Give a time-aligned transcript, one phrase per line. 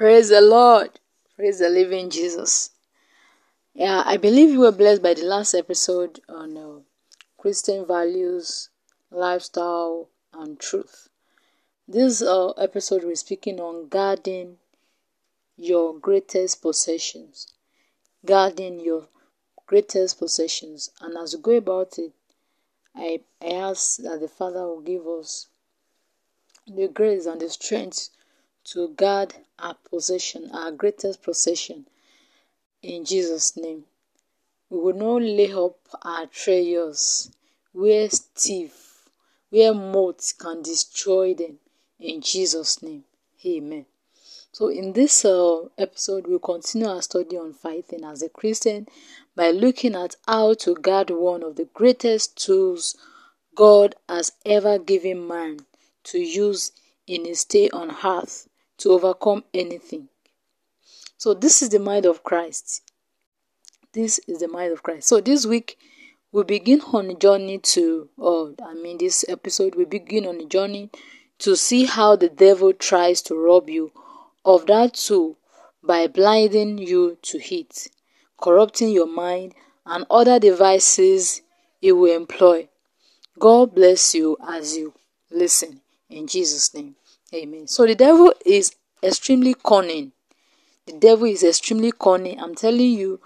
[0.00, 0.98] Praise the Lord.
[1.36, 2.70] Praise the living Jesus.
[3.74, 6.80] Yeah, I believe you were blessed by the last episode on uh,
[7.36, 8.70] Christian values,
[9.10, 11.10] lifestyle, and truth.
[11.86, 14.56] This uh, episode we're speaking on guarding
[15.58, 17.48] your greatest possessions.
[18.24, 19.06] Guarding your
[19.66, 20.92] greatest possessions.
[21.02, 22.12] And as we go about it,
[22.96, 25.48] I, I ask that the Father will give us
[26.66, 28.08] the grace and the strength
[28.70, 31.86] to guard our possession, our greatest possession,
[32.82, 33.82] in Jesus' name.
[34.68, 37.32] We will not lay up our treasures
[37.72, 39.08] where thief,
[39.48, 41.58] where moth can destroy them,
[41.98, 43.02] in Jesus' name.
[43.44, 43.86] Amen.
[44.52, 48.86] So, in this uh, episode, we'll continue our study on fighting as a Christian
[49.34, 52.96] by looking at how to guard one of the greatest tools
[53.56, 55.66] God has ever given man
[56.04, 56.70] to use
[57.08, 58.46] in his stay on earth
[58.80, 60.08] to overcome anything.
[61.16, 62.82] So, this is the mind of Christ.
[63.92, 65.08] This is the mind of Christ.
[65.08, 65.76] So, this week
[66.32, 70.46] we begin on a journey to, oh, I mean, this episode we begin on a
[70.46, 70.90] journey
[71.40, 73.92] to see how the devil tries to rob you
[74.44, 75.38] of that tool
[75.82, 77.88] by blinding you to it,
[78.40, 79.54] corrupting your mind,
[79.86, 81.42] and other devices
[81.80, 82.68] he will employ.
[83.38, 84.94] God bless you as you
[85.30, 85.80] listen.
[86.08, 86.96] In Jesus' name.
[87.34, 87.66] Amen.
[87.66, 90.12] So the devil is extremely cunning.
[90.86, 92.40] The devil is extremely cunning.
[92.40, 93.20] I'm telling you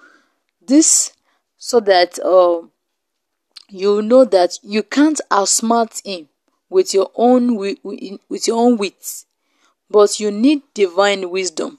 [0.66, 1.12] this
[1.58, 2.62] so that uh,
[3.69, 6.28] you know that you can't outsmart him
[6.69, 9.25] with your own with your own wit,
[9.91, 11.78] but you need divine wisdom.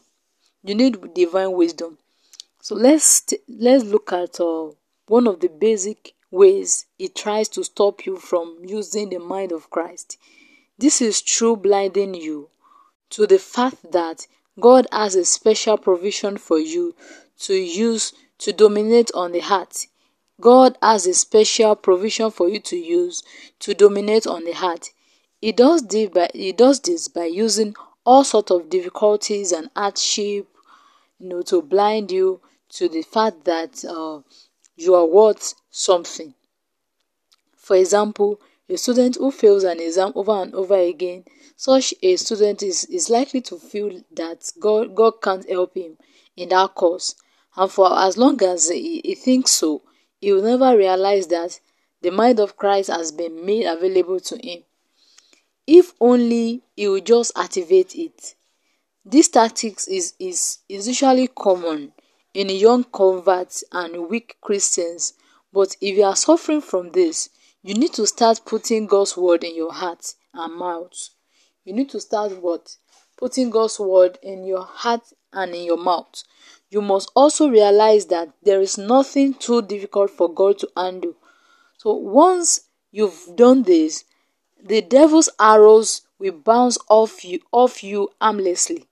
[0.64, 2.00] You need divine wisdom.
[2.62, 4.72] So let's let's look at uh,
[5.08, 9.70] one of the basic ways it tries to stop you from using the mind of
[9.70, 10.18] Christ.
[10.78, 12.50] This is through blinding you
[13.12, 14.28] to the fact that
[14.60, 16.96] God has a special provision for you
[17.40, 19.88] to use to dominate on the heart.
[20.42, 23.24] God has a special provision for you to use
[23.60, 24.90] to dominate on the heart.
[25.42, 27.76] He does this by, he does this by using
[28.06, 30.48] all sorts of difficulties and hardship
[31.20, 34.20] you know, to blind you to the fact that uh,
[34.76, 36.34] you are worth something.
[37.56, 38.40] For example,
[38.70, 41.24] a student who fails an exam over and over again,
[41.56, 45.98] such a student is, is likely to feel that God, God can't help him
[46.36, 47.16] in that course.
[47.56, 49.82] And for as long as he, he thinks so,
[50.20, 51.60] he will never realize that
[52.02, 54.64] the mind of Christ has been made available to him.
[55.68, 58.36] If only he will just activate it.
[59.04, 61.94] This tactics is, is, is usually common
[62.34, 65.14] in young converts and weak Christians,
[65.54, 67.30] but if you are suffering from this,
[67.66, 71.10] you need to start putting God's word in your heart and mouth.
[71.64, 72.76] You need to start what?
[73.18, 75.02] Putting God's word in your heart
[75.34, 76.24] and in your mouth.
[76.70, 81.16] You must also realize that there is nothing too difficult for God to handle.
[81.78, 82.62] So once
[82.92, 84.04] you've done this,
[84.64, 88.86] the devil's arrows will bounce off you off you harmlessly.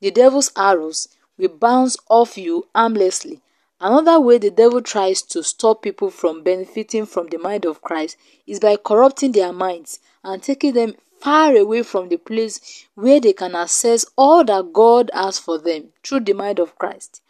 [0.00, 3.42] The devil's arrows will bounce off you harmlessly
[3.84, 8.16] Another way the devil tries to stop people from benefiting from the mind of Christ
[8.46, 13.34] is by corrupting their minds and taking them far away from the place where they
[13.34, 17.20] can access all that God has for them through the mind of Christ.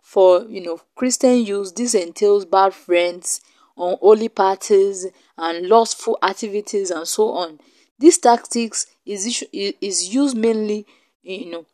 [0.00, 3.40] For you know, Christian use, this entails bad friends,
[3.76, 7.58] unholy parties, and lustful activities, and so on.
[7.98, 10.86] These tactics is is used mainly,
[11.24, 11.66] you know,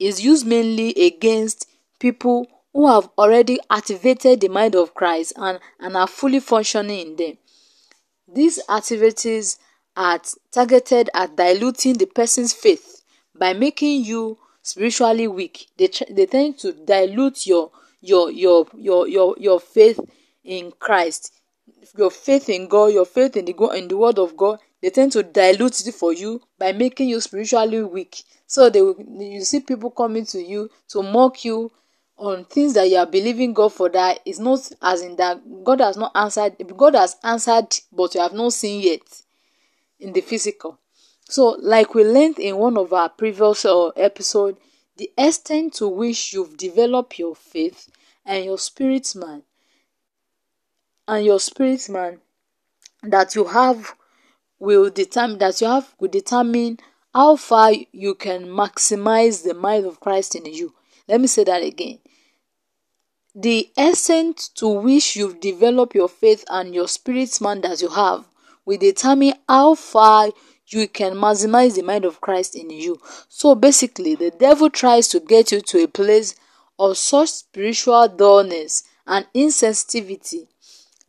[0.00, 1.68] is used mainly against
[2.00, 7.16] people who have already activated the mind of Christ and, and are fully functioning in
[7.16, 7.38] them.
[8.32, 9.58] These activities
[9.96, 10.20] are
[10.52, 13.02] targeted at diluting the person's faith
[13.34, 15.66] by making you spiritually weak.
[15.76, 17.70] They, they tend to dilute your,
[18.00, 19.98] your, your, your, your, your faith
[20.44, 21.32] in Christ,
[21.98, 24.58] your faith in God, your faith in the, God, in the Word of God.
[24.80, 28.22] They tend to dilute it for you by making you spiritually weak.
[28.46, 31.70] So they you see people coming to you to mock you,
[32.20, 35.80] on things that you are believing God for that is not as in that God
[35.80, 39.22] has not answered God has answered but you have not seen yet
[39.98, 40.78] in the physical.
[41.28, 44.58] So like we learned in one of our previous uh, episode,
[44.98, 47.88] the extent to which you've developed your faith
[48.26, 49.42] and your spirit man
[51.08, 52.20] and your spirit man
[53.02, 53.94] that you have
[54.58, 56.78] will determine that you have will determine
[57.14, 60.74] how far you can maximize the mind of Christ in you.
[61.08, 61.98] Let me say that again.
[63.34, 68.24] The extent to which you've developed your faith and your spirit man that you have
[68.64, 70.30] will determine how far
[70.66, 73.00] you can maximize the mind of Christ in you.
[73.28, 76.34] So basically, the devil tries to get you to a place
[76.76, 80.48] of such spiritual dullness and insensitivity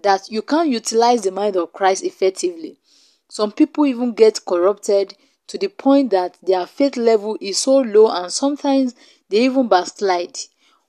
[0.04, 2.78] that you can't utilize the mind of Christ effectively.
[3.30, 5.16] Some people even get corrupted
[5.48, 8.94] to the point that their faith level is so low and sometimes
[9.30, 10.38] they even backslide.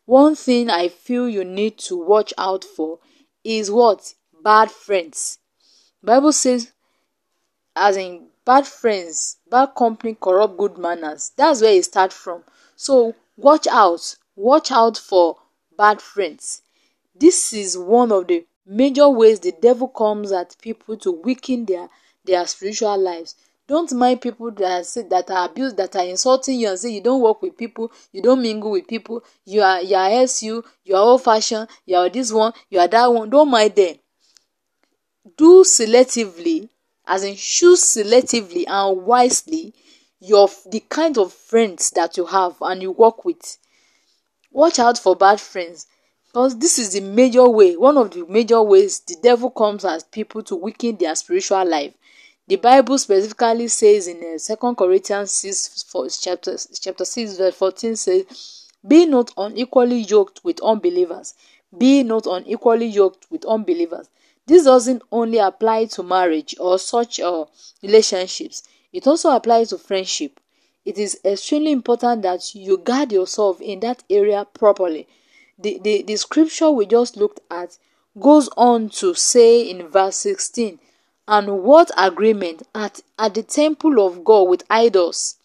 [0.07, 2.99] One thing I feel you need to watch out for
[3.45, 4.15] is what?
[4.43, 5.39] Bad friends.
[6.03, 6.73] Bible says
[7.75, 11.33] as in bad friends, bad company corrupt good manners.
[11.37, 12.45] That's where it starts from.
[12.77, 14.17] So watch out.
[14.37, 15.37] Watch out for
[15.77, 16.63] bad friends.
[17.15, 21.89] This is one of the major ways the devil comes at people to weaken their
[22.25, 23.35] their spiritual lives.
[23.73, 27.01] Don't mind people that say, that are abused, that are insulting you and say you
[27.01, 30.95] don't work with people, you don't mingle with people, you are you are SU, you
[30.95, 33.31] are old fashioned, you are this one, you are that one.
[33.31, 33.95] Don't mind them.
[35.39, 36.69] Do selectively
[37.07, 39.73] as in choose selectively and wisely
[40.21, 43.57] your the kind of friends that you have and you work with
[44.51, 45.87] watch out for bad friends
[46.27, 50.05] because this is the major way one of the major ways the devil comes as
[50.05, 51.95] people to weaken their spiritual life
[52.53, 57.97] the bible specifically says in uh, second corinthians 6 for chapter chapter 6 verse 14
[57.97, 61.35] says be not unequally yoked with unbelievers
[61.77, 64.09] be not unequally yoked with unbelievers
[64.47, 67.45] this doesn't only apply to marriage or such uh,
[67.83, 70.41] relationships, it also applies to friendship.
[70.85, 75.07] It is extremely important that you guard yourself in that area properly.
[75.59, 77.79] The, the, the scripture we just looked at
[78.19, 80.81] goes on to say in verse 16,
[81.33, 85.37] And what agreement at, at the temple of God with idols?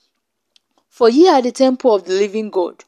[0.89, 2.83] For ye are the temple of the living God.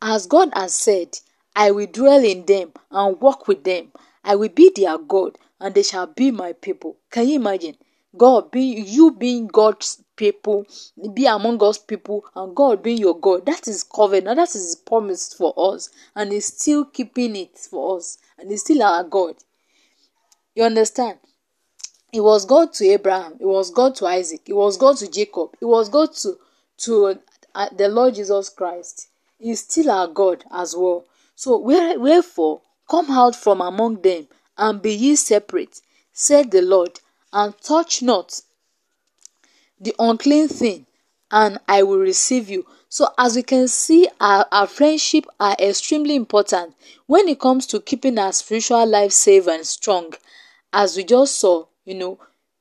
[0.00, 1.18] As God has said,
[1.56, 3.90] I will dwell in them and walk with them.
[4.22, 6.96] I will be their God, and they shall be my people.
[7.10, 7.74] Can you imagine?
[8.16, 10.64] God being you being God's people,
[11.12, 13.46] be among God's people, and God being your God.
[13.46, 14.36] That is covenant.
[14.36, 18.84] That is promised for us, and He's still keeping it for us, and He's still
[18.84, 19.34] our God.
[20.54, 21.18] You understand?
[22.14, 23.32] It was God to Abraham.
[23.40, 24.42] It was God to Isaac.
[24.46, 25.56] It was God to Jacob.
[25.60, 26.38] It was God to
[26.84, 27.18] to
[27.56, 29.08] uh, the Lord Jesus Christ.
[29.36, 31.06] He's still our God as well.
[31.34, 35.80] So wherefore come out from among them and be ye separate,
[36.12, 37.00] said the Lord,
[37.32, 38.42] and touch not
[39.80, 40.86] the unclean thing,
[41.32, 42.64] and I will receive you.
[42.88, 46.76] So, as we can see, our, our friendship are extremely important
[47.06, 50.14] when it comes to keeping our spiritual life safe and strong.
[50.72, 52.18] As we just saw, you know,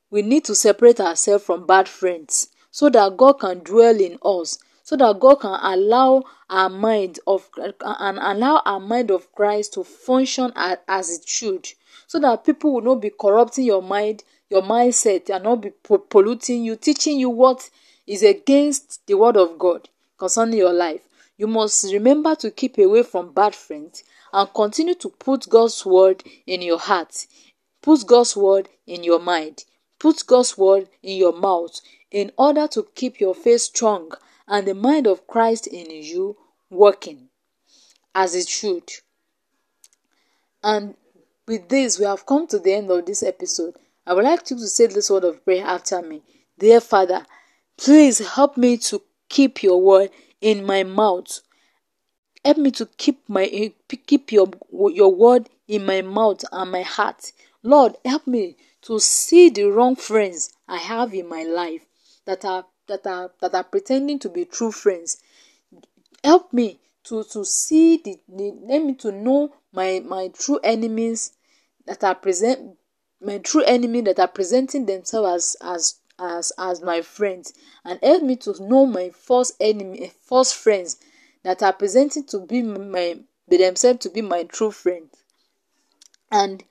[0.10, 4.58] we need to separate ourselves from bad friends so that God can dwell in us
[4.84, 9.84] so that God can allow our mind of and allow our mind of Christ to
[9.84, 11.70] function as, it should
[12.06, 15.72] so that people will not be corrupting your mind your mindset and not be
[16.10, 17.70] polluting you teaching you what
[18.06, 21.02] is against the word of God concerning your life.
[21.38, 26.24] You must remember to keep away from bad friends and continue to put God's word
[26.46, 27.26] in your heart
[27.84, 29.66] put God's word in your mind
[30.04, 31.80] put God's word in your mouth
[32.12, 34.12] in order to keep your faith strong
[34.50, 36.36] and the mind of Christ in you
[36.70, 37.30] working
[38.14, 38.92] as it should.
[40.62, 40.96] And
[41.48, 43.76] with this, we have come to the end of this episode.
[44.06, 46.22] I would like you to say this word of prayer after me.
[46.60, 47.26] Dear Father,
[47.78, 50.10] please help me to keep your word
[50.42, 51.40] in my mouth.
[52.44, 53.72] Help me to keep my
[54.06, 54.50] keep your
[54.92, 57.32] your word in my mouth and my heart.
[57.64, 61.86] Lord, help me to see the wrong friends I have in my life
[62.26, 65.22] that are that are that are pretending to be true friends.
[66.24, 71.32] Help me to to see the, the let me to know my my true enemies
[71.86, 72.78] that are present
[73.22, 77.54] my true enemy that are presenting themselves as as as as my friends.
[77.86, 80.98] And help me to know my false enemy false friends
[81.44, 85.16] that are presenting to be my themselves to be my true friends.
[86.32, 86.64] And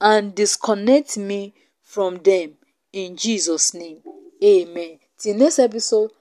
[0.00, 2.52] and disconnect me from them
[2.92, 4.00] in jesus name
[4.42, 6.12] amen Till next episode,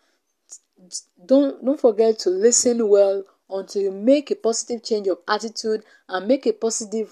[1.26, 6.28] don't don't forget to listen well until you make a positive change of attitude and
[6.28, 7.10] make a positive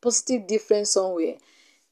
[0.00, 1.34] positive difference somewhere.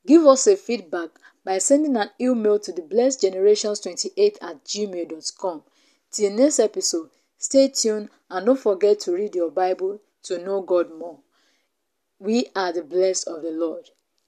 [0.07, 1.11] Give us a feedback
[1.45, 5.65] by sending an email to the blessed generations 28 at gmail.com.
[6.13, 10.97] Till next episode, stay tuned and don't forget to read your Bible to know God
[10.97, 11.19] more.
[12.21, 13.91] We are the blessed of the Lord.